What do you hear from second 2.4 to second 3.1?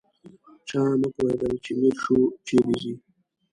چیرې ځي.